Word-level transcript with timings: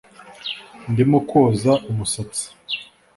Ndimo 0.91 1.17
kwoza 1.29 1.71
umusatsi 1.89 2.45